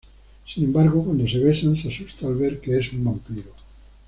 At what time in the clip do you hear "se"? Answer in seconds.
1.27-1.37, 1.77-1.89